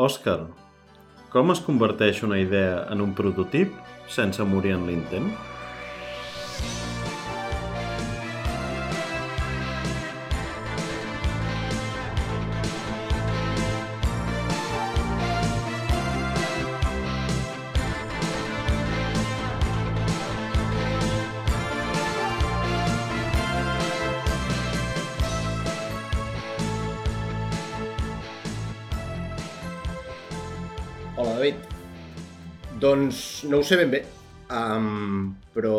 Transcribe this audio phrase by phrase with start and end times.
[0.00, 0.38] Òscar,
[1.28, 3.74] com es converteix una idea en un prototip
[4.08, 5.26] sense morir en l'intent?
[33.10, 33.98] Doncs no ho sé ben bé,
[34.54, 35.78] um, però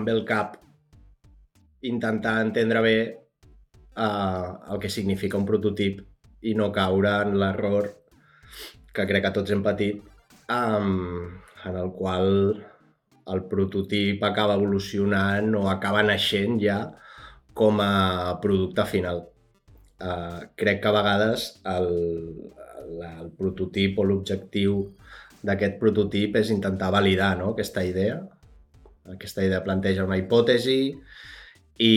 [0.00, 0.54] ve el cap
[1.84, 2.94] intentar entendre bé
[4.00, 6.00] uh, el que significa un prototip
[6.48, 7.90] i no caure en l'error
[8.96, 10.00] que crec que tots hem patit,
[10.48, 11.28] um,
[11.68, 12.32] en el qual
[13.36, 16.80] el prototip acaba evolucionant o acaba naixent ja
[17.52, 19.26] com a producte final.
[20.02, 21.90] Uh, crec que a vegades el,
[22.98, 24.80] la, el prototip o l'objectiu
[25.44, 27.52] d'aquest prototip és intentar validar no?
[27.52, 28.18] aquesta idea.
[29.14, 30.80] Aquesta idea planteja una hipòtesi
[31.84, 31.94] i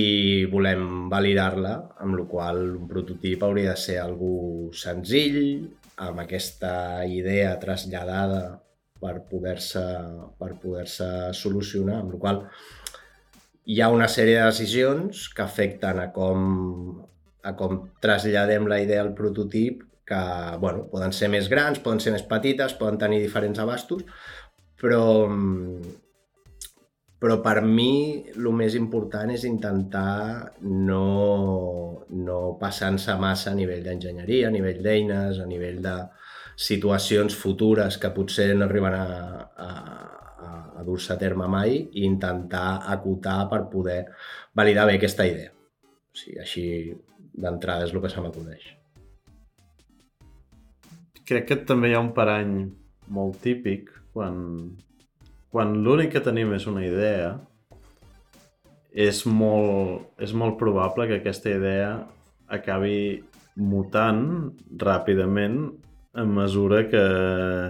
[0.51, 5.67] volem validar-la, amb la qual un prototip hauria de ser algú senzill,
[6.01, 8.41] amb aquesta idea traslladada
[9.01, 9.83] per poder-se
[10.39, 12.41] per poder-se solucionar, amb la qual
[13.67, 16.43] hi ha una sèrie de decisions que afecten a com,
[17.47, 22.13] a com traslladem la idea al prototip que bueno, poden ser més grans, poden ser
[22.15, 24.05] més petites, poden tenir diferents abastos,
[24.79, 25.27] però,
[27.19, 34.47] però per mi el més important és intentar no, no passar-se massa a nivell d'enginyeria,
[34.47, 35.97] a nivell d'eines, a nivell de
[36.57, 39.03] situacions futures que potser no arriben a,
[39.67, 44.05] a, a, a dur-se a terme mai i intentar acotar per poder
[44.55, 45.51] validar bé aquesta idea.
[45.51, 46.65] O sigui, així
[47.37, 48.65] d'entrada és el que se m'acudeix
[51.27, 52.57] crec que també hi ha un parany
[53.13, 54.37] molt típic quan,
[55.53, 57.35] quan l'únic que tenim és una idea
[58.97, 61.91] és molt, és molt probable que aquesta idea
[62.47, 63.21] acabi
[63.57, 64.23] mutant
[64.79, 65.59] ràpidament
[66.17, 67.03] a mesura que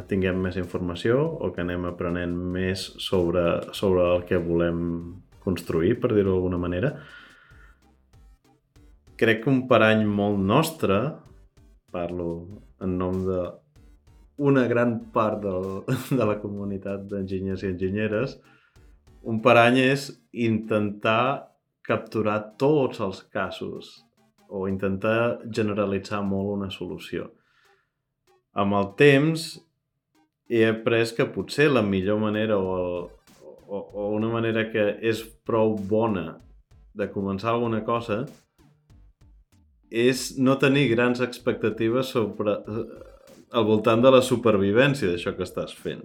[0.07, 3.43] tinguem més informació o que anem aprenent més sobre,
[3.75, 4.79] sobre el que volem
[5.43, 6.93] construir, per dir-ho d'alguna manera.
[9.17, 10.97] Crec que un parany molt nostre,
[11.89, 12.27] parlo
[12.85, 13.39] en nom de
[14.37, 15.65] una gran part del,
[16.19, 18.37] de la comunitat d'enginyers i enginyeres,
[19.25, 20.11] un parany és
[20.47, 21.49] intentar
[21.87, 23.89] capturar tots els casos
[24.47, 27.31] o intentar generalitzar molt una solució.
[28.53, 29.49] Amb el temps
[30.47, 33.07] he après que potser la millor manera o, el,
[33.65, 36.35] o, o una manera que és prou bona
[36.93, 38.27] de començar alguna cosa
[39.89, 42.85] és no tenir grans expectatives sobre, eh,
[43.51, 46.03] al voltant de la supervivència d'això que estàs fent.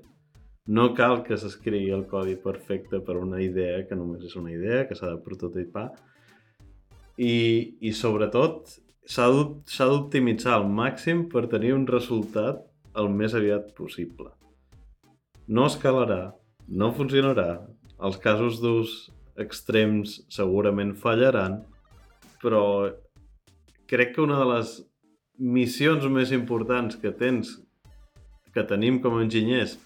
[0.67, 4.87] No cal que s'escrigui el codi perfecte per una idea que només és una idea,
[4.87, 5.89] que s'ha de prototipar.
[7.19, 8.71] I, i sobretot,
[9.05, 9.27] s'ha
[9.91, 12.63] d'optimitzar al màxim per tenir un resultat
[12.95, 14.31] el més aviat possible.
[15.49, 16.33] No escalarà,
[16.69, 17.67] no funcionarà,
[17.99, 19.11] els casos d'ús
[19.43, 21.65] extrems segurament fallaran,
[22.43, 22.63] però
[23.93, 24.75] crec que una de les
[25.37, 27.59] missions més importants que tens,
[28.55, 29.77] que tenim com a enginyers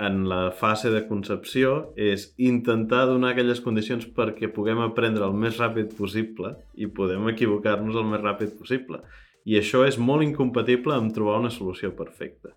[0.00, 5.58] en la fase de concepció és intentar donar aquelles condicions perquè puguem aprendre el més
[5.60, 9.02] ràpid possible i podem equivocar-nos el més ràpid possible.
[9.44, 12.54] I això és molt incompatible amb trobar una solució perfecta.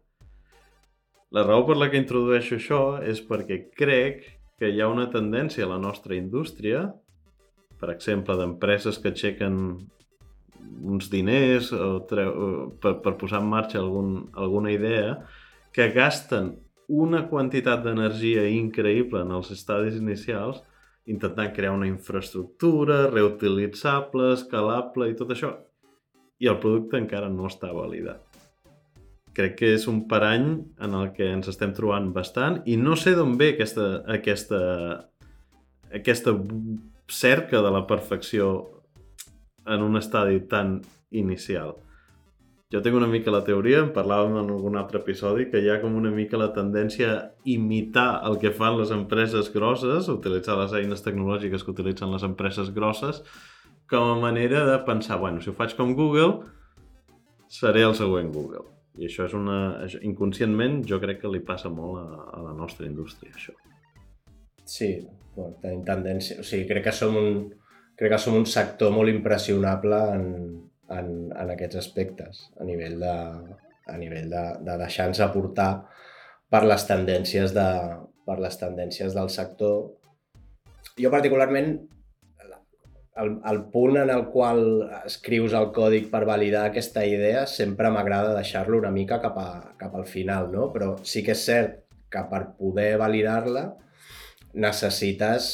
[1.36, 4.24] La raó per la que introdueixo això és perquè crec
[4.60, 6.86] que hi ha una tendència a la nostra indústria
[7.84, 9.58] per exemple, d'empreses que aixequen
[10.88, 12.36] uns diners o treu,
[12.80, 15.18] per, per posar en marxa algun, alguna idea,
[15.76, 16.54] que gasten
[16.88, 20.62] una quantitat d'energia increïble en els estadis inicials
[21.12, 25.52] intentant crear una infraestructura reutilitzable, escalable i tot això.
[26.40, 28.24] I el producte encara no està validat.
[29.36, 30.48] Crec que és un parany
[30.86, 34.60] en el que ens estem trobant bastant i no sé d'on ve aquesta, aquesta,
[35.92, 36.36] aquesta
[37.08, 38.84] cerca de la perfecció
[39.66, 41.76] en un estadi tan inicial.
[42.74, 45.78] Jo tinc una mica la teoria, en parlàvem en algun altre episodi, que hi ha
[45.82, 50.74] com una mica la tendència a imitar el que fan les empreses grosses, utilitzar les
[50.80, 53.22] eines tecnològiques que utilitzen les empreses grosses,
[53.90, 56.48] com a manera de pensar, bueno, si ho faig com Google,
[57.46, 58.66] seré el següent Google.
[58.98, 59.60] I això és una...
[60.02, 63.54] Inconscientment jo crec que li passa molt a, a la nostra indústria, això.
[64.66, 66.40] Sí, bueno, tenim tendència...
[66.42, 67.42] O sigui, crec que som un,
[68.00, 70.28] crec que som un sector molt impressionable en,
[70.94, 73.16] en, en aquests aspectes, a nivell de,
[73.90, 75.72] a nivell de, de deixar-nos aportar
[76.54, 77.70] per les tendències de,
[78.28, 79.90] per les tendències del sector.
[81.00, 81.74] Jo particularment
[83.22, 84.64] el, el punt en el qual
[85.06, 89.96] escrius el còdic per validar aquesta idea sempre m'agrada deixar-lo una mica cap, a, cap
[89.96, 90.72] al final, no?
[90.74, 91.80] Però sí que és cert
[92.14, 93.68] que per poder validar-la
[94.54, 95.52] necessites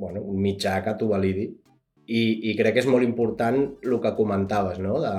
[0.00, 1.50] bueno, un mitjà que t'ho validi.
[2.10, 4.96] I, I crec que és molt important el que comentaves, no?
[5.02, 5.12] De,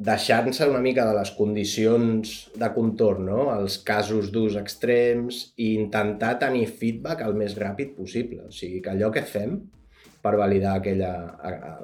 [0.00, 3.42] deixant-se una mica de les condicions de contorn, no?
[3.52, 8.46] els casos d'ús extrems i intentar tenir feedback el més ràpid possible.
[8.48, 9.58] O sigui, que allò que fem
[10.24, 11.12] per validar aquella,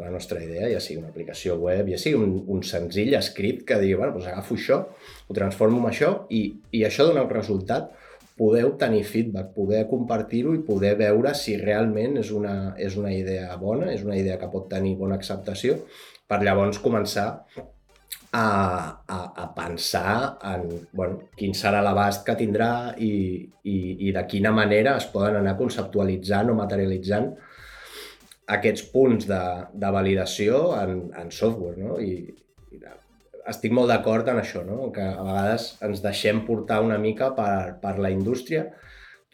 [0.00, 3.78] la nostra idea, ja sigui una aplicació web, ja sigui un, un senzill escrit que
[3.80, 4.80] digui, bueno, doncs agafo això,
[5.28, 6.42] ho transformo en això i,
[6.76, 7.92] i això dona un resultat,
[8.36, 13.56] poder obtenir feedback, poder compartir-ho i poder veure si realment és una, és una idea
[13.60, 15.78] bona, és una idea que pot tenir bona acceptació,
[16.28, 17.28] per llavors començar
[18.36, 18.46] a,
[19.08, 23.12] a, a pensar en bueno, quin serà l'abast que tindrà i,
[23.64, 23.76] i,
[24.08, 27.30] i de quina manera es poden anar conceptualitzant o materialitzant
[28.56, 29.42] aquests punts de,
[29.72, 31.78] de validació en, en software.
[31.80, 31.96] No?
[31.98, 32.20] I,
[32.70, 32.82] i
[33.50, 34.90] estic molt d'acord en això, no?
[34.94, 38.66] que a vegades ens deixem portar una mica per, per la indústria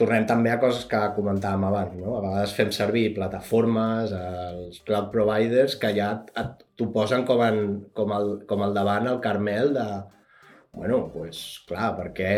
[0.03, 2.17] tornem també a coses que comentàvem abans, no?
[2.17, 7.61] A vegades fem servir plataformes, els cloud providers, que ja t'ho posen com, en,
[7.97, 9.87] com, el, com el davant el Carmel de
[10.73, 12.35] bueno, pues, clar, per què,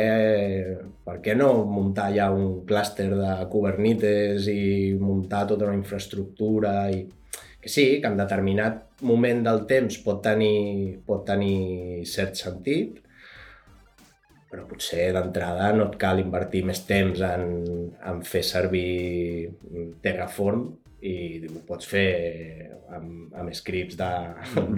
[1.07, 4.65] per què no muntar ja un clúster de Kubernetes i
[4.99, 7.05] muntar tota una infraestructura i
[7.71, 13.01] sí, que en determinat moment del temps pot tenir, pot tenir cert sentit,
[14.55, 17.47] però potser d'entrada no et cal invertir més temps en,
[18.07, 19.51] en fer servir
[20.05, 20.69] Terraform
[21.05, 21.15] i
[21.51, 22.11] ho pots fer
[22.95, 24.13] amb, amb scripts de,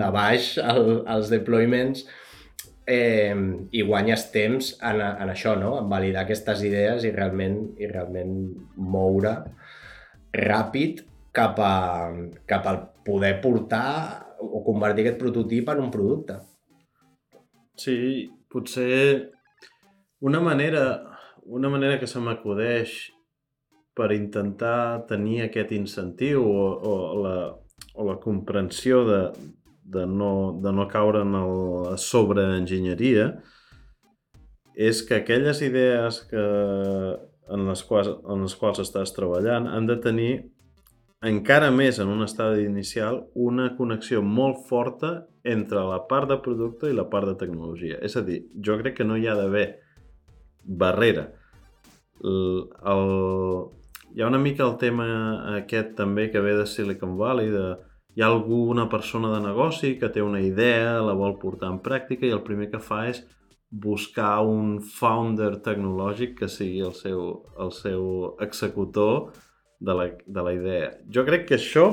[0.00, 2.06] de baix el, els deployments
[2.88, 3.36] eh,
[3.70, 5.76] i guanyes temps en, en això, no?
[5.82, 8.32] en validar aquestes idees i realment, i realment
[8.80, 9.36] moure
[10.36, 11.04] ràpid
[11.36, 12.12] cap, a,
[12.48, 16.38] cap al poder portar o convertir aquest prototip en un producte.
[17.76, 17.96] Sí,
[18.48, 19.32] potser
[20.24, 20.86] una manera,
[21.44, 22.96] una manera que se m'acudeix
[23.96, 27.36] per intentar tenir aquest incentiu o, o, la,
[27.94, 29.20] o la comprensió de,
[29.84, 30.32] de, no,
[30.62, 33.30] de no caure en la sobreenginyeria
[34.76, 36.44] és que aquelles idees que,
[37.48, 40.32] en, les quals, en les quals estàs treballant han de tenir
[41.26, 46.90] encara més en un estadi inicial una connexió molt forta entre la part de producte
[46.90, 47.98] i la part de tecnologia.
[48.02, 49.66] És a dir, jo crec que no hi ha d'haver
[50.66, 51.28] barrera.
[52.22, 53.04] El, el,
[54.14, 55.06] hi ha una mica el tema
[55.56, 57.76] aquest també que ve de Silicon Valley, de
[58.16, 62.26] hi ha alguna persona de negoci que té una idea, la vol portar en pràctica
[62.26, 63.20] i el primer que fa és
[63.68, 67.26] buscar un founder tecnològic que sigui el seu,
[67.60, 68.06] el seu
[68.40, 69.34] executor
[69.78, 70.92] de la, de la idea.
[71.12, 71.86] Jo crec que això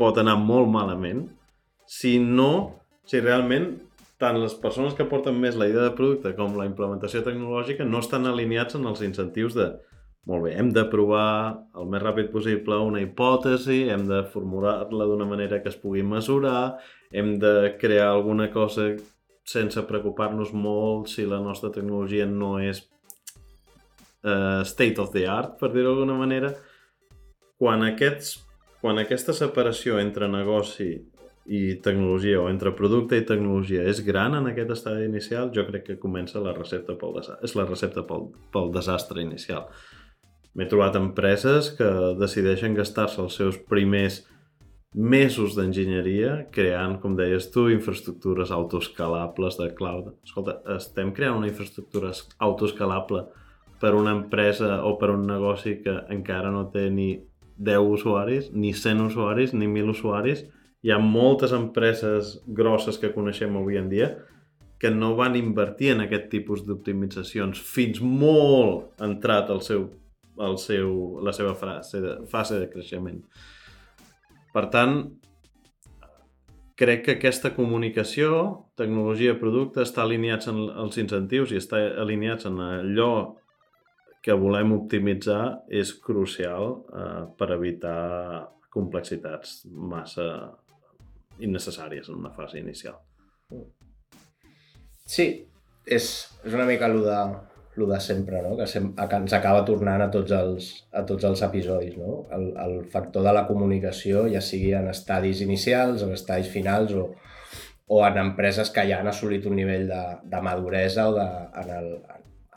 [0.00, 1.26] pot anar molt malament
[1.90, 3.72] si no, si realment
[4.20, 8.02] tant les persones que porten més la idea de producte com la implementació tecnològica no
[8.04, 9.70] estan alineats en els incentius de
[10.28, 15.26] molt bé, hem de provar el més ràpid possible una hipòtesi, hem de formular-la d'una
[15.26, 16.76] manera que es pugui mesurar,
[17.10, 18.90] hem de crear alguna cosa
[19.48, 22.82] sense preocupar-nos molt si la nostra tecnologia no és
[24.22, 26.52] uh, state of the art, per dir-ho d'alguna manera.
[27.60, 28.38] Quan, aquests,
[28.80, 30.94] quan aquesta separació entre negoci
[31.50, 35.84] i tecnologia o entre producte i tecnologia és gran en aquest estadi inicial, jo crec
[35.90, 37.20] que comença la recepta pel.
[37.44, 39.68] És la recepta pel, pel desastre inicial.
[40.56, 41.88] M'he trobat empreses que
[42.18, 44.22] decideixen gastar-se els seus primers
[44.94, 50.14] mesos d'enginyeria creant, com deies tu, infraestructures autoescalables de cloud.
[50.26, 53.26] Escolta, estem creant una infraestructura autoescalable
[53.80, 57.12] per una empresa o per un negoci que encara no té ni
[57.60, 60.44] 10 usuaris, ni 100 usuaris, ni 1.000 usuaris,
[60.80, 64.14] hi ha moltes empreses grosses que coneixem avui en dia
[64.80, 69.90] que no van invertir en aquest tipus d'optimitzacions fins molt entrat el seu,
[70.40, 73.18] el seu, la seva fase de, fase de creixement.
[74.54, 75.02] Per tant,
[76.80, 78.40] crec que aquesta comunicació,
[78.80, 83.12] tecnologia-producte, està alineats en els incentius i està alineats en allò
[84.20, 88.00] que volem optimitzar és crucial eh, per evitar
[88.70, 90.26] complexitats massa
[91.40, 92.98] innecessàries en una fase inicial.
[95.10, 95.26] Sí,
[95.86, 96.10] és,
[96.44, 97.20] és una mica el de,
[97.80, 98.56] lo de sempre, no?
[98.58, 101.96] que, sem que ens acaba tornant a tots els, a tots els episodis.
[101.98, 102.24] No?
[102.36, 107.08] El, el factor de la comunicació, ja sigui en estadis inicials, en estadis finals o,
[107.90, 111.28] o en empreses que ja han assolit un nivell de, de maduresa o de,
[111.64, 111.92] en el,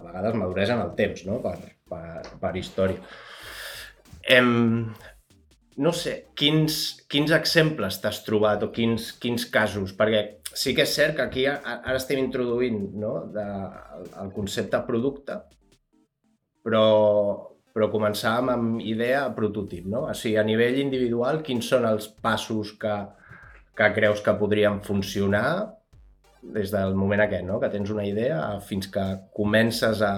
[0.03, 1.39] a vegades maduresa en el temps, no?
[1.43, 1.55] per,
[1.89, 3.00] per, per història.
[4.36, 4.91] Em,
[5.83, 6.79] no sé, quins,
[7.10, 9.95] quins exemples t'has trobat o quins, quins casos?
[9.98, 13.48] Perquè sí que és cert que aquí ara estem introduint no, de,
[13.98, 15.39] el, el concepte producte,
[16.63, 16.86] però,
[17.74, 20.05] però començàvem amb idea prototip, no?
[20.12, 22.98] O sigui, a nivell individual, quins són els passos que,
[23.77, 25.48] que creus que podrien funcionar
[26.43, 27.59] des del moment aquest, no?
[27.59, 30.13] que tens una idea, fins que comences a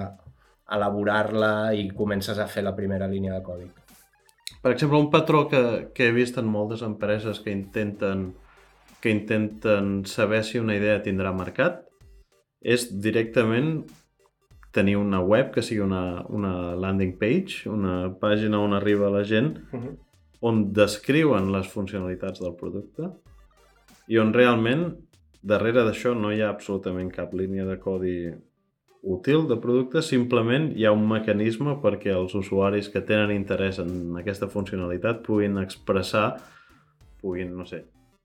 [0.76, 3.68] elaborar-la i comences a fer la primera línia de codi.
[4.62, 5.62] Per exemple, un patró que,
[5.94, 8.32] que he vist en moltes empreses que intenten
[9.00, 11.84] que intenten saber si una idea tindrà mercat
[12.58, 13.84] és directament
[14.74, 19.60] tenir una web que sigui una, una landing page, una pàgina on arriba la gent,
[19.70, 19.94] uh -huh.
[20.40, 23.12] on descriuen les funcionalitats del producte
[24.08, 24.96] i on realment
[25.46, 28.16] darrere d'això no hi ha absolutament cap línia de codi
[29.06, 34.16] útil de producte, simplement hi ha un mecanisme perquè els usuaris que tenen interès en
[34.18, 36.32] aquesta funcionalitat puguin expressar,
[37.22, 37.84] puguin, no sé,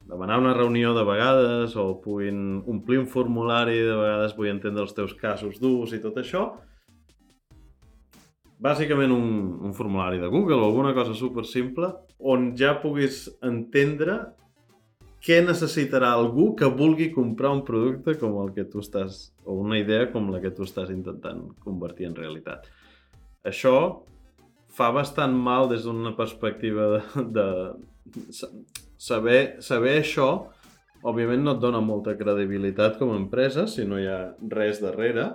[0.09, 4.97] demanar una reunió de vegades o puguin omplir un formulari, de vegades vull entendre els
[4.97, 6.47] teus casos d'ús i tot això.
[8.61, 9.29] Bàsicament un,
[9.69, 14.19] un formulari de Google o alguna cosa super simple on ja puguis entendre
[15.21, 19.77] què necessitarà algú que vulgui comprar un producte com el que tu estàs, o una
[19.77, 22.65] idea com la que tu estàs intentant convertir en realitat.
[23.45, 23.75] Això
[24.71, 27.03] fa bastant mal des d'una perspectiva de,
[27.37, 27.47] de
[28.97, 30.31] saber, saber això,
[31.05, 34.19] òbviament no et dona molta credibilitat com a empresa si no hi ha
[34.53, 35.29] res darrere,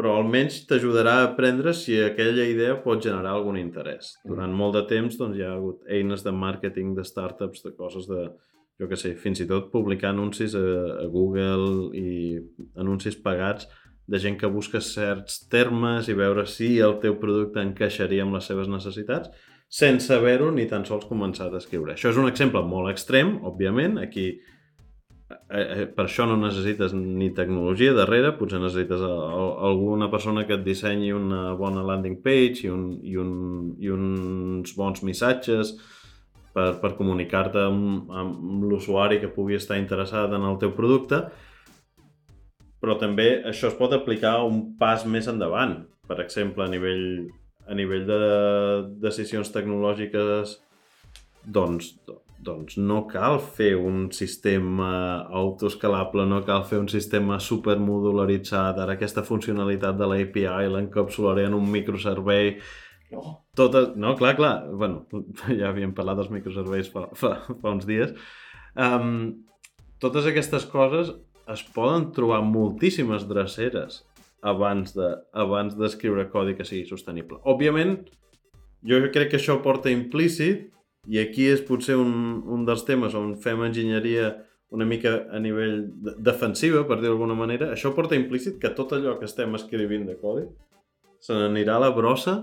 [0.00, 4.14] però almenys t'ajudarà a aprendre si aquella idea pot generar algun interès.
[4.24, 8.08] Durant molt de temps doncs, hi ha hagut eines de màrqueting, de startups, de coses
[8.08, 8.30] de,
[8.80, 10.64] jo que sé, fins i tot publicar anuncis a,
[11.04, 12.40] a Google i
[12.80, 13.68] anuncis pagats
[14.10, 18.48] de gent que busca certs termes i veure si el teu producte encaixaria amb les
[18.50, 19.30] seves necessitats
[19.70, 21.94] sense haver-ho ni tan sols començat a escriure.
[21.94, 27.30] Això és un exemple molt extrem, òbviament, aquí eh, eh, per això no necessites ni
[27.36, 32.66] tecnologia darrere, potser necessites a, a, alguna persona que et dissenyi una bona landing page
[32.66, 33.32] i, un, i, un,
[33.78, 35.76] i uns bons missatges,
[36.54, 41.24] per, per comunicar-te amb, amb l'usuari que pugui estar interessat en el teu producte,
[42.80, 45.76] però també això es pot aplicar un pas més endavant.
[46.08, 47.28] Per exemple, a nivell,
[47.68, 48.20] a nivell de
[49.04, 50.56] decisions tecnològiques,
[51.44, 51.92] doncs,
[52.40, 54.90] doncs no cal fer un sistema
[55.42, 58.80] autoescalable, no cal fer un sistema supermodularitzat.
[58.80, 62.56] Ara aquesta funcionalitat de l'API l'encapsularé en un microservei
[63.10, 63.22] no.
[63.60, 63.90] Totes...
[64.00, 64.54] No, clar, clar.
[64.72, 65.04] bueno,
[65.60, 68.14] ja havíem parlat dels microserveis fa, fa, fa uns dies.
[68.72, 69.42] Um,
[70.00, 71.12] totes aquestes coses
[71.50, 74.04] es poden trobar moltíssimes dreceres
[74.40, 77.40] abans de abans d'escriure codi que sigui sostenible.
[77.44, 77.98] Òbviament,
[78.86, 80.70] jo crec que això porta implícit
[81.10, 84.32] i aquí és potser un, un dels temes on fem enginyeria
[84.70, 88.94] una mica a nivell de, defensiva, per dir d'alguna manera, això porta implícit que tot
[88.94, 90.46] allò que estem escrivint de codi
[91.20, 92.38] se n'anirà a la brossa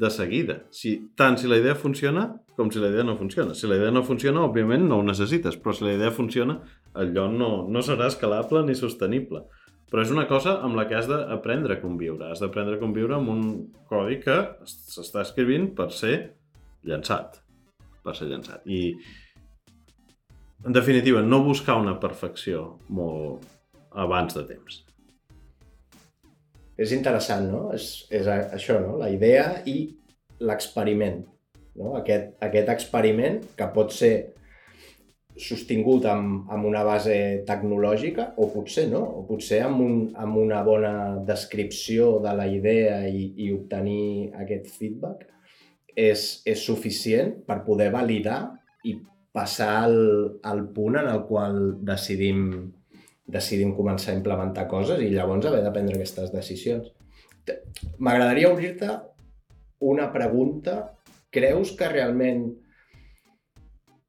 [0.00, 0.60] de seguida.
[0.74, 3.54] Si, tant si la idea funciona com si la idea no funciona.
[3.54, 6.56] Si la idea no funciona, òbviament no ho necessites, però si la idea funciona,
[6.96, 9.44] allò no, no serà escalable ni sostenible.
[9.92, 12.30] Però és una cosa amb la que has d'aprendre a conviure.
[12.32, 13.44] Has d'aprendre a conviure amb un
[13.90, 16.16] codi que s'està escrivint per ser
[16.88, 17.38] llançat.
[18.02, 18.64] Per ser llançat.
[18.66, 18.96] I,
[20.64, 23.44] en definitiva, no buscar una perfecció molt
[23.92, 24.82] abans de temps
[26.76, 27.62] és interessant, no?
[27.76, 28.96] És, és això, no?
[29.00, 29.78] La idea i
[30.44, 31.22] l'experiment.
[31.76, 31.94] No?
[31.98, 34.14] Aquest, aquest experiment que pot ser
[35.36, 37.14] sostingut amb, amb una base
[37.48, 40.92] tecnològica o potser no, o potser amb, un, amb una bona
[41.28, 45.26] descripció de la idea i, i obtenir aquest feedback
[45.92, 48.40] és, és suficient per poder validar
[48.88, 48.96] i
[49.36, 49.98] passar al,
[50.48, 52.46] al punt en el qual decidim
[53.26, 56.92] decidim començar a implementar coses i llavors haver de prendre aquestes decisions.
[57.98, 58.90] M'agradaria obrir-te
[59.86, 60.78] una pregunta.
[61.30, 62.46] Creus que realment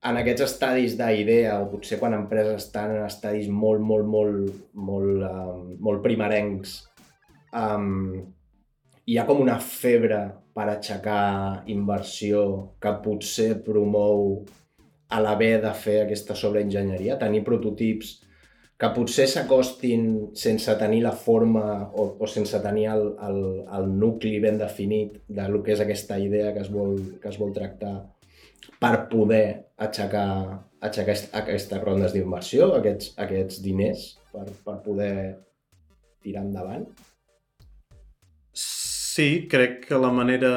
[0.08, 5.24] en aquests estadis d'idea, o potser quan empreses estan en estadis molt, molt, molt, molt,
[5.26, 6.78] um, molt primerencs,
[7.52, 8.14] um,
[9.08, 10.22] hi ha com una febre
[10.56, 12.44] per aixecar inversió
[12.82, 14.46] que potser promou
[15.10, 18.18] a l'haver de fer aquesta sobreenginyeria, tenir prototips
[18.78, 20.04] que potser s'acostin
[20.38, 21.64] sense tenir la forma
[21.98, 23.40] o, o sense tenir el, el,
[23.74, 27.40] el nucli ben definit de lo que és aquesta idea que es vol, que es
[27.42, 27.96] vol tractar
[28.78, 30.30] per poder aixecar,
[30.86, 35.14] aixecar aquestes rondes d'inversió, aquests, aquests diners, per, per poder
[36.22, 36.86] tirar endavant?
[38.54, 40.52] Sí, crec que la manera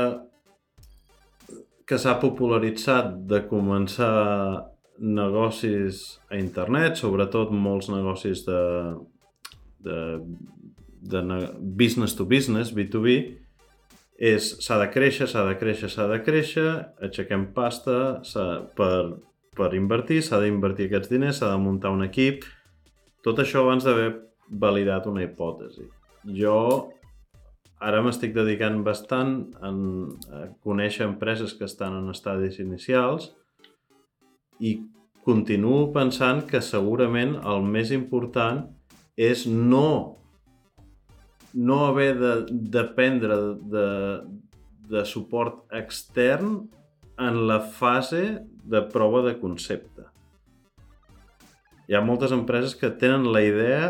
[1.89, 4.13] que s'ha popularitzat de començar
[5.01, 8.61] negocis a internet, sobretot molts negocis de,
[9.81, 9.99] de,
[11.01, 11.23] de
[11.61, 13.17] business to business, B2B,
[14.21, 16.69] és s'ha de créixer, s'ha de créixer, s'ha de créixer,
[17.01, 18.21] aixequem pasta
[18.77, 19.17] per,
[19.57, 22.45] per invertir, s'ha d'invertir aquests diners, s'ha de muntar un equip,
[23.25, 24.13] tot això abans d'haver
[24.51, 25.89] validat una hipòtesi.
[26.37, 26.93] Jo
[27.81, 29.73] ara m'estic dedicant bastant a
[30.61, 33.31] conèixer empreses que estan en estadis inicials
[34.61, 34.77] i
[35.25, 38.65] continuo pensant que segurament el més important
[39.17, 40.21] és no
[41.53, 43.37] no haver de dependre
[43.73, 43.87] de,
[44.91, 46.61] de suport extern
[47.19, 50.07] en la fase de prova de concepte.
[51.91, 53.89] Hi ha moltes empreses que tenen la idea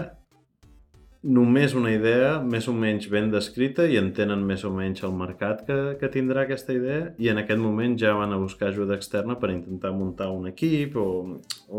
[1.23, 5.67] només una idea més o menys ben descrita i entenen més o menys el mercat
[5.67, 9.37] que, que tindrà aquesta idea i en aquest moment ja van a buscar ajuda externa
[9.37, 11.07] per intentar muntar un equip o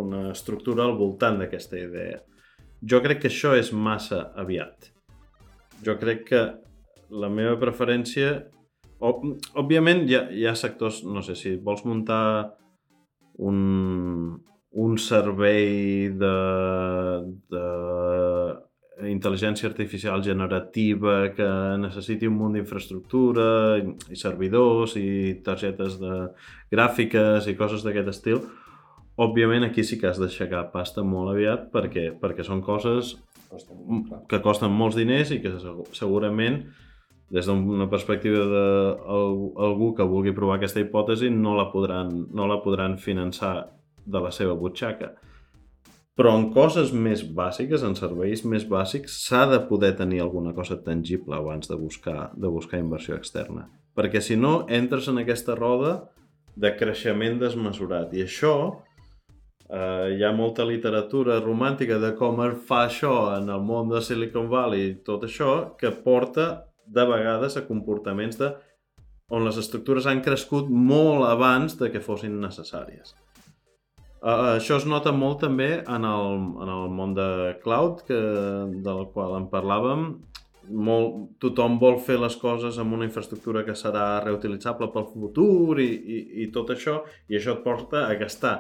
[0.04, 2.22] una estructura al voltant d'aquesta idea.
[2.82, 4.92] Jo crec que això és massa aviat.
[5.86, 6.48] Jo crec que
[7.10, 8.40] la meva preferència...
[9.02, 12.54] Òbviament hi ha, hi ha sectors, no sé, si vols muntar
[13.42, 14.36] un,
[14.78, 16.36] un servei de,
[17.50, 17.64] de
[19.10, 21.48] intel·ligència artificial generativa que
[21.82, 23.46] necessiti un munt d'infraestructura
[23.82, 26.28] i servidors i targetes de
[26.74, 28.44] gràfiques i coses d'aquest estil,
[29.22, 33.16] òbviament aquí sí que has d'aixecar pasta molt aviat perquè, perquè són coses
[34.32, 35.52] que costen molts diners i que
[35.98, 36.62] segurament
[37.32, 42.98] des d'una perspectiva d'algú que vulgui provar aquesta hipòtesi no la podran, no la podran
[43.00, 43.72] finançar
[44.06, 45.14] de la seva butxaca
[46.22, 50.76] però en coses més bàsiques, en serveis més bàsics, s'ha de poder tenir alguna cosa
[50.86, 53.64] tangible abans de buscar, de buscar inversió externa.
[53.98, 55.96] Perquè si no, entres en aquesta roda
[56.54, 58.14] de creixement desmesurat.
[58.14, 58.54] I això,
[59.66, 64.04] eh, hi ha molta literatura romàntica de com es fa això en el món de
[64.06, 68.54] Silicon Valley i tot això, que porta de vegades a comportaments de
[69.34, 73.16] on les estructures han crescut molt abans de que fossin necessàries.
[74.22, 78.20] Uh, això es nota molt també en el, en el món de cloud, que,
[78.86, 80.12] del qual en parlàvem.
[80.72, 85.90] Molt, tothom vol fer les coses amb una infraestructura que serà reutilitzable pel futur i,
[85.90, 87.00] i, i tot això,
[87.34, 88.56] i això et porta a gastar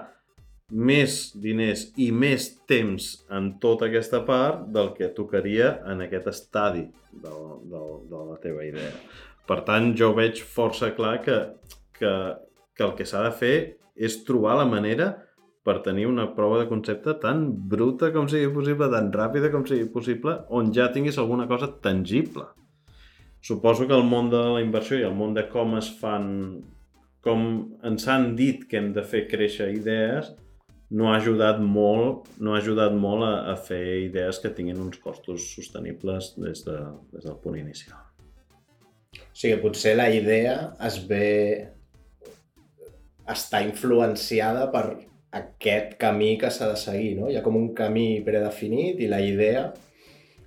[0.71, 6.85] més diners i més temps en tota aquesta part del que tocaria en aquest estadi
[7.11, 7.33] de,
[7.69, 8.93] de, de la teva idea.
[9.45, 11.37] Per tant, jo veig força clar que,
[11.99, 12.13] que,
[12.73, 13.55] que el que s'ha de fer
[13.93, 15.11] és trobar la manera
[15.65, 19.89] per tenir una prova de concepte tan bruta com sigui possible, tan ràpida com sigui
[19.93, 22.47] possible, on ja tinguis alguna cosa tangible.
[23.41, 26.27] Suposo que el món de la inversió i el món de com es fan,
[27.25, 27.43] com
[27.85, 30.31] ens han dit que hem de fer créixer idees,
[30.91, 34.99] no ha ajudat molt, no ha ajudat molt a, a fer idees que tinguin uns
[34.99, 36.79] costos sostenibles des, de,
[37.13, 38.01] des del punt inicial.
[39.15, 41.29] O sigui, potser la idea es ve
[43.31, 44.85] està influenciada per,
[45.39, 47.29] aquest camí que s'ha de seguir, no?
[47.29, 49.69] Hi ha com un camí predefinit i la idea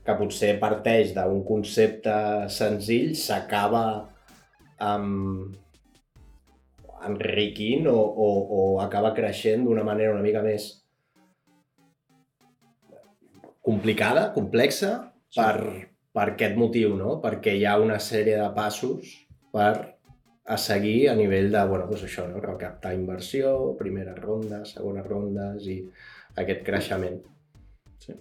[0.05, 2.14] que potser parteix d'un concepte
[2.53, 3.85] senzill s'acaba
[4.85, 5.55] um,
[7.09, 10.68] enriquint o, o, o acaba creixent d'una manera una mica més
[13.64, 14.92] complicada, complexa,
[15.35, 15.57] per,
[16.12, 17.16] per aquest motiu, no?
[17.25, 19.14] Perquè hi ha una sèrie de passos
[19.55, 19.73] per
[20.44, 22.40] a seguir a nivell de, bueno, doncs això, no?
[22.42, 25.78] recaptar inversió, primeres rondes, segones rondes i
[26.40, 27.22] aquest creixement.
[28.04, 28.16] Sí.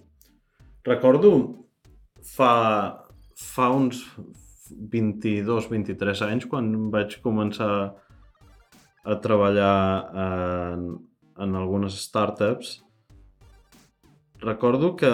[0.88, 1.34] Recordo
[2.24, 2.54] fa,
[3.36, 4.00] fa uns
[4.72, 7.74] 22-23 anys quan vaig començar
[9.04, 9.74] a treballar
[10.16, 10.88] en,
[11.44, 12.78] en algunes startups
[14.44, 15.10] recordo que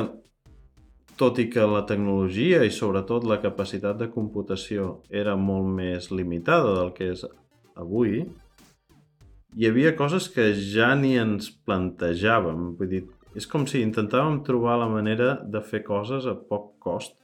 [1.20, 6.72] tot i que la tecnologia i sobretot la capacitat de computació era molt més limitada
[6.78, 7.26] del que és
[7.76, 8.24] avui,
[9.56, 12.70] hi havia coses que ja ni ens plantejàvem.
[12.78, 13.02] Vull dir,
[13.36, 17.16] és com si intentàvem trobar la manera de fer coses a poc cost.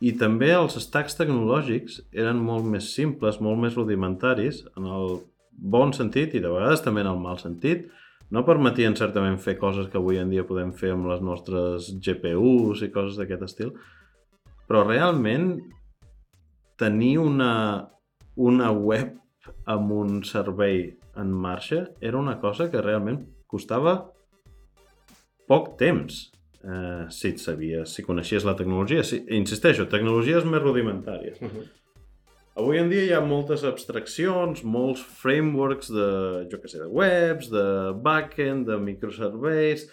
[0.00, 5.18] I també els stacks tecnològics eren molt més simples, molt més rudimentaris, en el
[5.50, 7.90] bon sentit i de vegades també en el mal sentit,
[8.30, 12.84] no permetien certament fer coses que avui en dia podem fer amb les nostres GPUs
[12.86, 13.74] i coses d'aquest estil,
[14.70, 15.56] però realment
[16.78, 17.52] tenir una,
[18.36, 19.16] una web
[19.66, 20.84] amb un servei
[21.18, 23.96] en marxa era una cosa que realment costava
[25.50, 26.30] poc temps
[26.62, 29.02] eh, si et sabies, si coneixies la tecnologia.
[29.06, 31.40] Si, insisteixo, tecnologies més rudimentàries.
[31.40, 31.66] Uh -huh.
[32.60, 36.08] Avui en dia hi ha moltes abstraccions, molts frameworks de,
[36.52, 37.62] jo que sé, de webs, de
[38.04, 39.86] backend, de microserveis,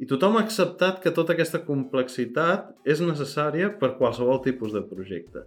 [0.00, 5.44] i tothom ha acceptat que tota aquesta complexitat és necessària per qualsevol tipus de projecte.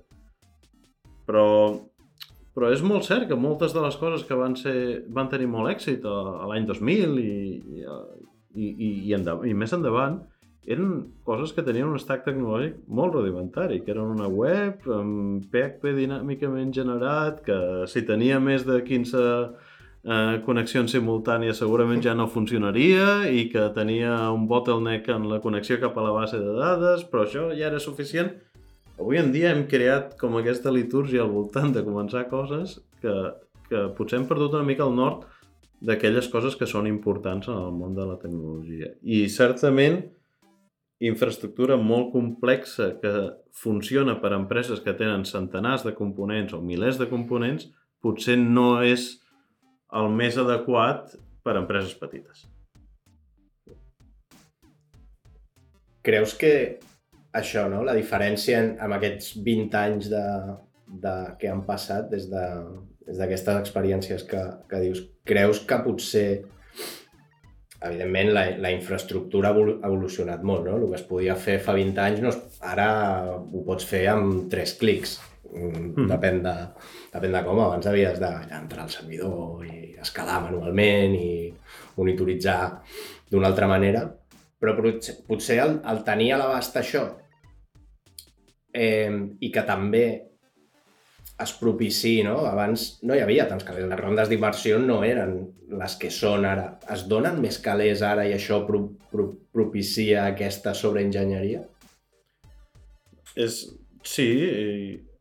[1.25, 1.47] Però,
[2.53, 5.73] però és molt cert que moltes de les coses que van, ser, van tenir molt
[5.73, 7.33] èxit a, a l'any 2000 i,
[7.81, 7.81] i,
[8.67, 10.21] i, i, endavant, i més endavant,
[10.69, 10.91] eren
[11.25, 16.69] coses que tenien un stack tecnològic molt rudimentari, que eren una web amb PHP dinàmicament
[16.75, 17.57] generat, que
[17.89, 24.13] si tenia més de 15 eh, connexions simultànies segurament ja no funcionaria i que tenia
[24.35, 27.81] un bottleneck en la connexió cap a la base de dades, però això ja era
[27.81, 28.29] suficient.
[28.99, 33.15] Avui en dia hem creat com aquesta litúrgia al voltant de començar coses que,
[33.71, 35.25] que potser hem perdut una mica el nord
[35.81, 38.91] d'aquelles coses que són importants en el món de la tecnologia.
[39.01, 40.01] I certament
[40.99, 43.13] infraestructura molt complexa que
[43.55, 47.69] funciona per a empreses que tenen centenars de components o milers de components,
[48.03, 49.13] potser no és
[49.95, 52.45] el més adequat per a empreses petites.
[56.03, 56.53] Creus que
[57.35, 57.83] això, no?
[57.85, 60.25] la diferència en, amb aquests 20 anys de,
[61.03, 66.29] de, que han passat des d'aquestes de, des experiències que, que dius, creus que potser
[67.81, 69.55] evidentment la, la infraestructura ha
[69.87, 70.77] evolucionat molt, no?
[70.77, 72.33] El que es podia fer fa 20 anys, no,
[72.67, 72.89] ara
[73.39, 75.17] ho pots fer amb tres clics.
[75.49, 76.05] Mm.
[76.11, 76.55] Depèn, de,
[77.13, 81.31] depèn de com, abans havies d'entrar al servidor i escalar manualment i
[81.97, 82.59] monitoritzar
[83.31, 84.03] d'una altra manera,
[84.59, 87.05] però potser, potser el, el tenir a l'abast això
[88.73, 90.05] eh, i que també
[91.43, 92.37] es propici, no?
[92.49, 95.35] Abans no hi havia tants calés, les rondes d'inversió no eren
[95.79, 96.71] les que són ara.
[96.91, 101.63] Es donen més calés ara i això pro, pro, propicia aquesta sobreenginyeria?
[103.39, 103.61] És,
[104.03, 104.27] sí,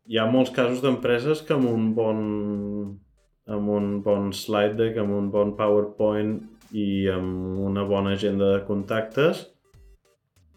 [0.09, 2.25] hi ha molts casos d'empreses que amb un bon
[3.49, 6.35] amb un bon slide deck, amb un bon PowerPoint
[6.77, 9.47] i amb una bona agenda de contactes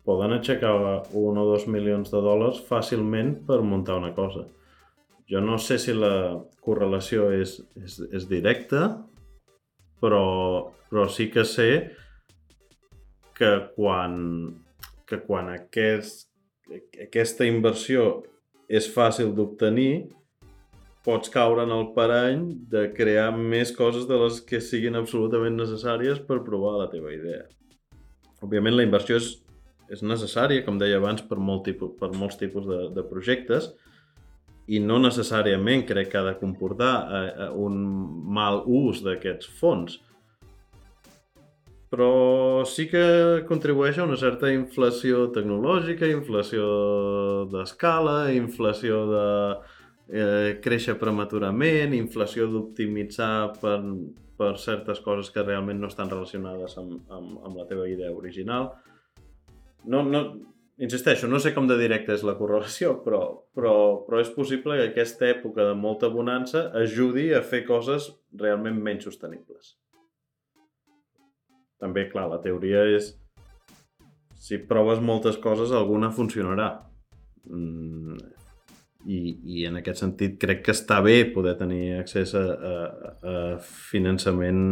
[0.05, 0.75] poden aixecar
[1.16, 4.44] un o dos milions de dòlars fàcilment per muntar una cosa.
[5.33, 8.83] Jo no sé si la correlació és, és, és directa,
[10.03, 10.25] però,
[10.90, 11.68] però sí que sé
[13.38, 14.18] que quan,
[15.09, 16.27] que quan aquest,
[17.01, 18.11] aquesta inversió
[18.68, 20.11] és fàcil d'obtenir,
[21.07, 26.21] pots caure en el parany de crear més coses de les que siguin absolutament necessàries
[26.29, 27.47] per provar la teva idea.
[28.42, 29.33] Òbviament la inversió és,
[29.90, 33.73] és necessària, com deia abans, per, molt tipus, per molts tipus de, de projectes,
[34.70, 37.77] i no necessàriament crec que ha de comportar eh, un
[38.35, 39.98] mal ús d'aquests fons.
[41.92, 46.64] Però sí que contribueix a una certa inflació tecnològica, inflació
[47.53, 49.27] d'escala, inflació de
[50.09, 53.77] eh, créixer prematurament, inflació d'optimitzar per,
[54.40, 58.70] per certes coses que realment no estan relacionades amb, amb, amb la teva idea original.
[59.85, 60.22] No, no,
[60.78, 63.22] insisteixo, no sé com de directa és la correlació, però,
[63.56, 63.74] però,
[64.06, 69.08] però és possible que aquesta època de molta bonança ajudi a fer coses realment menys
[69.08, 69.76] sostenibles.
[71.82, 73.12] També, clar, la teoria és
[74.42, 76.70] si proves moltes coses, alguna funcionarà.
[77.46, 78.16] Mm,
[79.06, 79.18] i,
[79.58, 82.74] I en aquest sentit crec que està bé poder tenir accés a, a,
[83.32, 83.37] a
[83.90, 84.62] finançament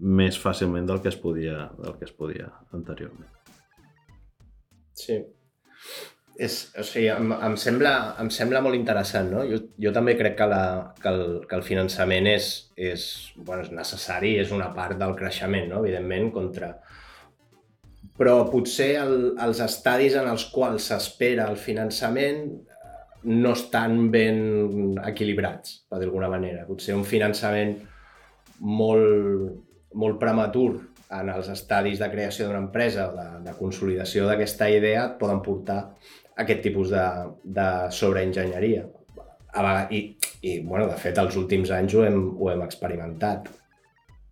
[0.00, 3.28] més fàcilment del que es podia, del que es podia anteriorment.
[5.00, 5.16] Sí,
[6.40, 9.42] és, o sigui, em, em, sembla, em sembla molt interessant, no?
[9.48, 10.62] Jo, jo també crec que, la,
[11.02, 12.48] que, el, que el finançament és,
[12.80, 13.04] és,
[13.36, 15.84] bueno, és necessari, és una part del creixement, no?
[15.84, 16.72] Evidentment, contra...
[18.20, 22.96] Però potser el, els estadis en els quals s'espera el finançament eh,
[23.28, 26.64] no estan ben equilibrats, d'alguna manera.
[26.68, 27.76] Potser un finançament
[28.60, 29.60] molt,
[29.92, 30.70] molt prematur
[31.10, 35.80] en els estadis de creació d'una empresa o de, de consolidació d'aquesta idea poden portar
[36.40, 37.06] aquest tipus de,
[37.44, 38.86] de sobreenginyeria.
[39.90, 40.00] I,
[40.46, 43.50] i bueno, de fet, els últims anys ho hem, ho hem experimentat.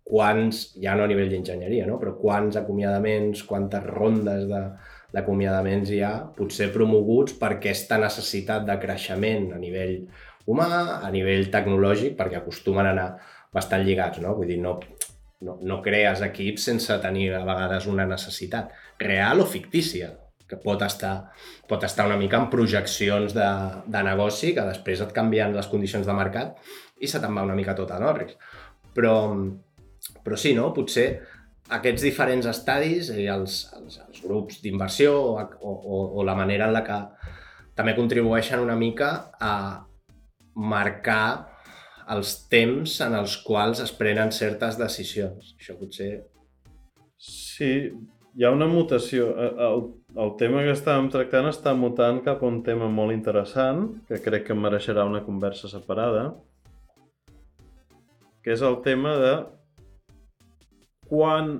[0.09, 1.99] Quants, ja no a nivell d'enginyeria, no?
[2.01, 9.51] però quants acomiadaments, quantes rondes d'acomiadaments hi ha, potser promoguts per aquesta necessitat de creixement
[9.53, 9.99] a nivell
[10.49, 10.69] humà,
[11.03, 13.09] a nivell tecnològic, perquè acostumen a anar
[13.53, 14.33] bastant lligats, no?
[14.39, 14.79] Vull dir, no,
[15.45, 20.11] no, no crees equips sense tenir a vegades una necessitat real o fictícia,
[20.49, 21.29] que pot estar,
[21.69, 23.49] pot estar una mica en projeccions de,
[23.85, 26.57] de negoci que després et canvien les condicions de mercat
[26.99, 28.33] i se te'n va una mica tot a Norris.
[28.95, 29.13] Però,
[30.25, 30.71] però sí, no?
[30.73, 31.05] Potser
[31.77, 36.73] aquests diferents estadis i els, els, els grups d'inversió o, o, o la manera en
[36.73, 36.97] la que
[37.77, 39.53] també contribueixen una mica a
[40.59, 41.48] marcar
[42.09, 45.53] els temps en els quals es prenen certes decisions.
[45.59, 46.11] Això potser...
[47.19, 47.71] Sí,
[48.39, 49.29] hi ha una mutació.
[49.35, 49.83] Eh, el,
[50.23, 54.47] el tema que estàvem tractant està mutant cap a un tema molt interessant, que crec
[54.49, 56.29] que mereixerà una conversa separada,
[58.43, 59.33] que és el tema de
[61.09, 61.57] quan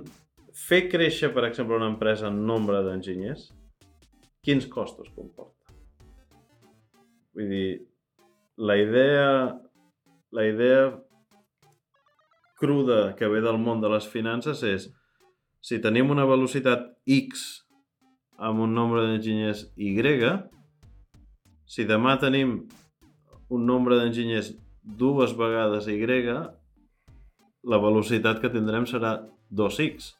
[0.56, 3.50] fer créixer, per exemple, una empresa en nombre d'enginyers,
[4.46, 5.74] quins costos comporta?
[7.36, 7.68] Vull dir,
[8.60, 9.26] la idea
[10.32, 10.82] la idea
[12.60, 14.86] cruda que ve del món de les finances és
[15.64, 17.64] si tenim una velocitat X
[18.40, 20.30] amb un nombre d'enginyers Y,
[21.68, 22.56] si demà tenim
[23.50, 26.30] un nombre d'enginyers dues vegades Y,
[27.62, 29.18] la velocitat que tindrem serà
[29.52, 30.14] 2x.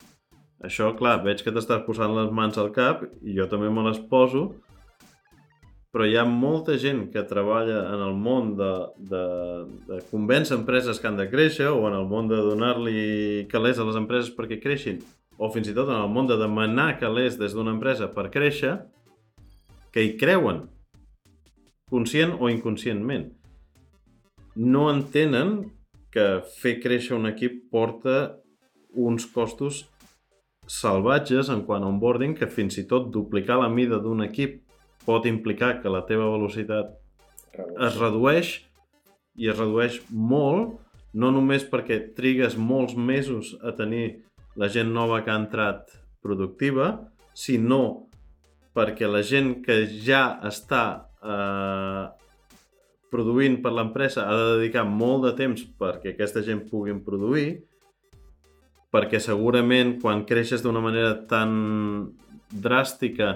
[0.66, 4.00] Això, clar, veig que t'estàs posant les mans al cap i jo també me les
[4.10, 4.50] poso,
[5.90, 8.70] però hi ha molta gent que treballa en el món de,
[9.10, 9.24] de,
[9.88, 13.86] de convèncer empreses que han de créixer o en el món de donar-li calés a
[13.88, 15.00] les empreses perquè creixin
[15.40, 18.76] o fins i tot en el món de demanar calés des d'una empresa per créixer
[19.90, 20.68] que hi creuen
[21.90, 23.32] conscient o inconscientment.
[24.54, 25.72] No entenen
[26.14, 26.26] que
[26.60, 28.36] fer créixer un equip porta
[28.90, 29.84] uns costos
[30.70, 34.60] salvatges en quant a onboarding que fins i tot duplicar la mida d'un equip
[35.06, 36.92] pot implicar que la teva velocitat
[37.86, 38.58] es redueix
[39.40, 40.76] i es redueix molt,
[41.12, 44.22] no només perquè trigues molts mesos a tenir
[44.60, 45.90] la gent nova que ha entrat
[46.22, 46.92] productiva,
[47.34, 48.10] sinó
[48.76, 50.84] perquè la gent que ja està
[51.22, 52.04] eh,
[53.10, 57.64] produint per l'empresa ha de dedicar molt de temps perquè aquesta gent puguin produir,
[58.90, 61.50] perquè segurament quan creixes d'una manera tan
[62.50, 63.34] dràstica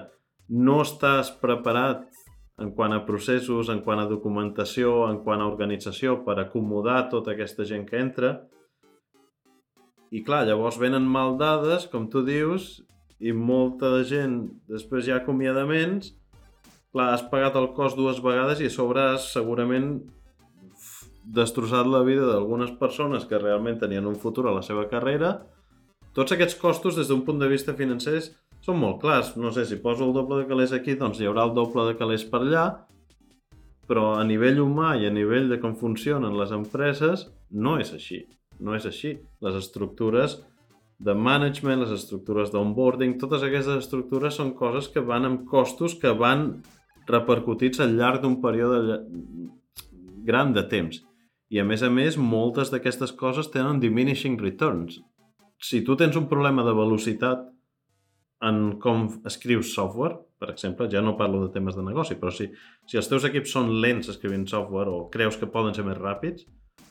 [0.49, 2.09] no estàs preparat
[2.61, 7.35] en quant a processos, en quant a documentació, en quant a organització per acomodar tota
[7.35, 8.35] aquesta gent que entra.
[10.15, 12.85] I clar, llavors venen mal dades, com tu dius,
[13.19, 16.13] i molta gent, després hi ha acomiadaments,
[16.95, 19.97] clar, has pagat el cost dues vegades i a sobre has segurament
[21.25, 25.39] destrossat la vida d'algunes persones que realment tenien un futur a la seva carrera.
[26.15, 28.21] Tots aquests costos, des d'un punt de vista financer,
[28.65, 29.35] són molt clars.
[29.37, 31.99] No sé, si poso el doble de calés aquí, doncs hi haurà el doble de
[32.01, 32.65] calés per allà,
[33.89, 38.25] però a nivell humà i a nivell de com funcionen les empreses, no és així.
[38.65, 39.17] No és així.
[39.45, 40.39] Les estructures
[41.05, 46.15] de management, les estructures d'onboarding, totes aquestes estructures són coses que van amb costos que
[46.17, 46.63] van
[47.11, 49.01] repercutits al llarg d'un període
[50.25, 51.03] gran de temps.
[51.53, 55.03] I a més a més, moltes d'aquestes coses tenen diminishing returns.
[55.61, 57.45] Si tu tens un problema de velocitat
[58.45, 62.51] en com escrius software, per exemple, ja no parlo de temes de negoci, però si,
[62.89, 66.45] si els teus equips són lents escrivint software o creus que poden ser més ràpids,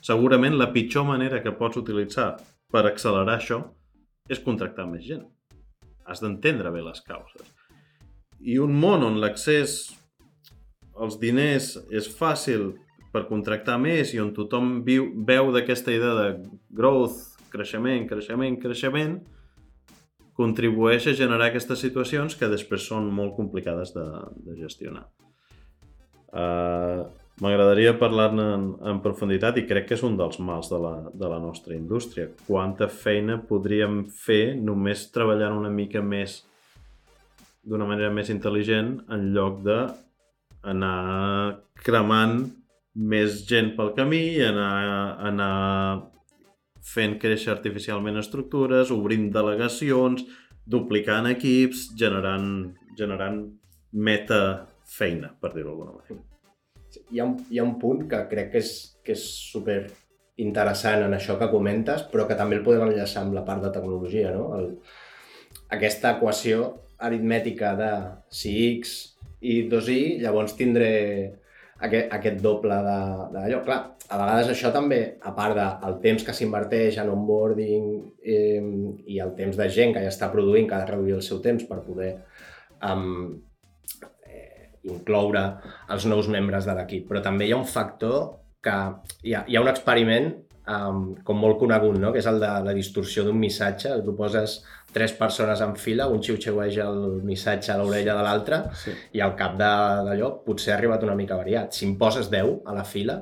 [0.04, 2.32] segurament la pitjor manera que pots utilitzar
[2.72, 3.60] per accelerar això
[4.28, 5.26] és contractar més gent.
[6.04, 7.46] Has d'entendre bé les causes.
[8.40, 9.94] I un món on l'accés
[11.00, 12.72] als diners és fàcil
[13.14, 16.26] per contractar més i on tothom viu, veu d'aquesta idea de
[16.74, 19.20] growth, creixement, creixement, creixement,
[20.36, 24.06] contribueix a generar aquestes situacions que després són molt complicades de,
[24.46, 25.06] de gestionar.
[26.34, 27.04] Uh,
[27.42, 31.30] M'agradaria parlar-ne en, en profunditat i crec que és un dels mals de la, de
[31.30, 32.28] la nostra indústria.
[32.46, 36.44] Quanta feina podríem fer només treballant una mica més
[37.66, 39.78] d'una manera més intel·ligent en lloc de
[40.70, 42.44] anar cremant
[42.94, 44.70] més gent pel camí, anar,
[45.26, 45.54] anar
[46.84, 50.24] fent créixer artificialment estructures, obrint delegacions,
[50.68, 52.46] duplicant equips, generant,
[52.98, 53.42] generant
[53.92, 54.40] meta
[54.84, 56.20] feina, per dir-ho d'alguna manera.
[57.10, 58.72] Hi ha, un, hi ha un punt que crec que és,
[59.04, 59.80] que és super
[60.44, 63.72] interessant en això que comentes, però que també el podem enllaçar amb la part de
[63.74, 64.50] tecnologia, no?
[64.58, 64.70] El,
[65.74, 66.68] aquesta equació
[67.04, 67.90] aritmètica de
[68.30, 68.94] si x
[69.44, 70.90] i 2i, llavors tindré
[71.80, 73.62] aquest, aquest doble d'allò.
[73.66, 77.88] Clar, a vegades això també, a part del temps que s'inverteix en onboarding
[78.22, 78.60] eh,
[79.10, 81.42] i el temps de gent que ja està produint, que ha de reduir el seu
[81.44, 82.14] temps per poder
[82.90, 83.34] um,
[84.28, 85.44] eh, incloure
[85.94, 87.08] els nous membres de l'equip.
[87.10, 88.76] Però també hi ha un factor que
[89.24, 90.30] hi ha, hi ha un experiment
[90.68, 92.12] um, com molt conegut, no?
[92.12, 93.98] que és el de la distorsió d'un missatge.
[94.04, 94.60] Tu poses
[94.94, 98.94] tres persones en fila, un xiu-xiueja el missatge a l'orella de l'altre Sí.
[99.18, 101.72] i al cap de- d'allò potser ha arribat una mica variat.
[101.74, 103.18] Si em poses 10 a la fila,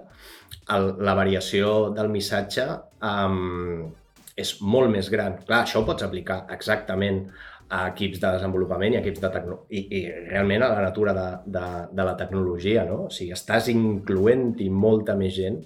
[0.77, 2.67] el, la variació del missatge
[3.03, 3.89] um,
[4.37, 5.39] és molt més gran.
[5.47, 7.25] Clar, això ho pots aplicar exactament
[7.73, 9.55] a equips de desenvolupament i equips de tecno...
[9.73, 13.07] I, i realment a la natura de, de, de la tecnologia, no?
[13.07, 15.63] O sigui, estàs incloent-hi molta més gent.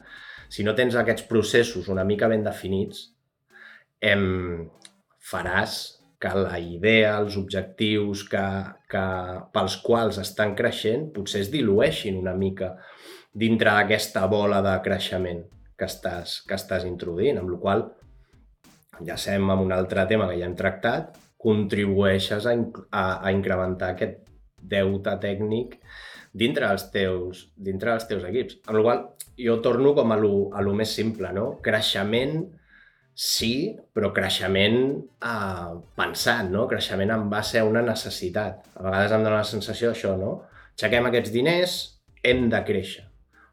[0.48, 3.08] Si no tens aquests processos una mica ben definits,
[4.00, 4.68] em,
[5.30, 5.76] faràs
[6.20, 8.46] que la idea, els objectius que,
[8.90, 9.04] que,
[9.52, 12.72] pels quals estan creixent potser es dilueixin una mica
[13.36, 15.44] dintre d'aquesta bola de creixement
[15.76, 17.84] que estàs, que estàs introduint, amb la qual
[19.04, 22.54] ja sem amb un altre tema que ja hem tractat, contribueixes a,
[22.90, 24.22] a, a incrementar aquest
[24.56, 25.76] deute tècnic
[26.32, 28.56] dintre dels teus, dintre dels teus equips.
[28.66, 29.02] Amb la qual
[29.36, 31.50] jo torno com a lo, a lo més simple, no?
[31.64, 32.40] Creixement
[33.16, 34.78] sí, però creixement
[35.24, 36.66] eh, pensat, no?
[36.68, 38.68] Creixement en base a una necessitat.
[38.76, 40.32] A vegades em dóna la sensació d'això, no?
[40.76, 41.76] Aixequem aquests diners,
[42.22, 43.06] hem de créixer.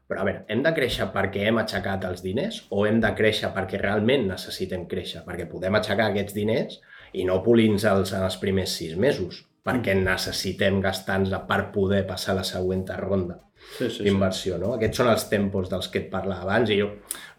[0.04, 3.48] Però a veure, hem de créixer perquè hem aixecat els diners o hem de créixer
[3.56, 5.24] perquè realment necessitem créixer?
[5.24, 6.76] Perquè podem aixecar aquests diners
[7.16, 12.44] i no polir-nos en els primers sis mesos, perquè necessitem gastar-nos per poder passar la
[12.44, 13.40] següent ronda
[13.74, 14.04] Sí, sí, sí.
[14.06, 14.58] d'inversió.
[14.62, 14.72] No?
[14.76, 16.90] Aquests són els tempos dels que et parlava abans i jo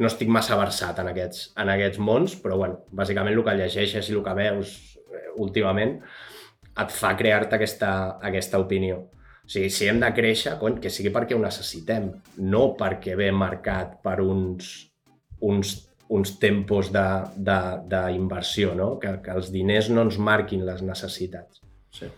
[0.01, 4.11] no estic massa versat en aquests, en aquests mons, però bueno, bàsicament el que llegeixes
[4.11, 5.99] i el que veus eh, últimament
[6.75, 7.91] et fa crear-te aquesta,
[8.29, 8.97] aquesta opinió.
[9.45, 12.09] O sigui, si hem de créixer, cony, que sigui perquè ho necessitem,
[12.51, 14.71] no perquè ve marcat per uns,
[15.45, 15.75] uns,
[16.09, 18.95] uns tempos d'inversió, no?
[18.99, 21.61] que, que els diners no ens marquin les necessitats.
[21.93, 22.09] Sí.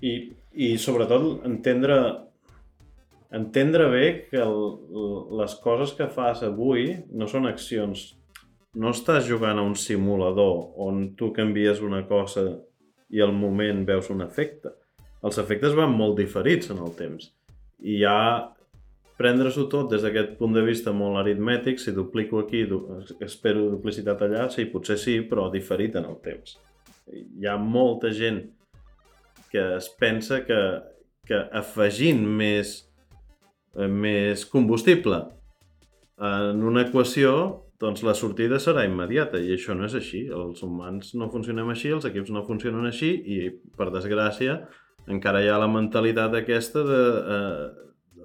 [0.00, 0.14] I,
[0.56, 2.00] I sobretot entendre
[3.34, 4.60] entendre bé que el,
[5.40, 8.12] les coses que fas avui no són accions.
[8.76, 12.44] No estàs jugant a un simulador on tu canvies una cosa
[13.08, 14.74] i al moment veus un efecte.
[15.24, 17.30] Els efectes van molt diferits en el temps.
[17.80, 18.18] I ja
[19.16, 22.82] prendre-s'ho tot des d'aquest punt de vista molt aritmètic, si duplico aquí, du
[23.24, 26.58] espero duplicitat allà, sí, potser sí, però diferit en el temps.
[27.08, 28.42] Hi ha molta gent
[29.50, 30.60] que es pensa que,
[31.26, 32.85] que afegint més,
[33.76, 35.24] més combustible
[36.16, 37.32] en una equació,
[37.80, 40.22] doncs la sortida serà immediata i això no és així.
[40.32, 43.40] Els humans no funcionem així, els equips no funcionen així i,
[43.76, 44.62] per desgràcia,
[45.12, 47.02] encara hi ha la mentalitat aquesta de
[47.34, 47.66] eh,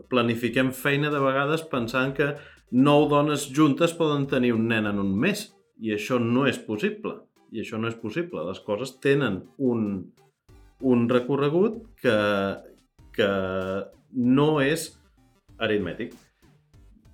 [0.10, 2.32] planifiquem feina de vegades pensant que
[2.72, 5.50] nou dones juntes poden tenir un nen en un mes
[5.84, 7.18] i això no és possible.
[7.52, 8.46] I això no és possible.
[8.48, 9.82] Les coses tenen un,
[10.80, 12.16] un recorregut que,
[13.12, 13.32] que
[14.16, 14.88] no és
[15.62, 16.16] aritmètic.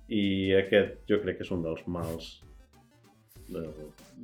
[0.08, 2.30] I aquest jo crec que és un dels mals
[3.52, 3.64] de,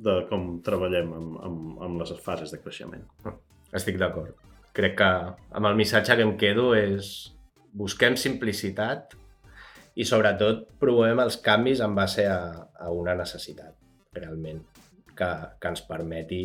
[0.05, 3.05] de com treballem amb, amb, amb les fases de creixement.
[3.75, 4.33] Estic d'acord.
[4.75, 5.11] Crec que
[5.55, 7.13] amb el missatge que em quedo és
[7.75, 9.15] busquem simplicitat
[9.95, 12.39] i sobretot provem els canvis en base a,
[12.75, 13.75] a una necessitat,
[14.15, 14.59] realment,
[15.15, 16.43] que, que ens permeti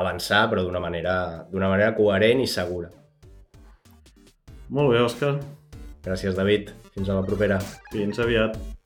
[0.00, 1.14] avançar, però d'una manera,
[1.50, 2.88] d'una manera coherent i segura.
[4.70, 5.34] Molt bé, Òscar.
[6.06, 6.70] Gràcies, David.
[6.94, 7.60] Fins a la propera.
[7.92, 8.79] Fins aviat.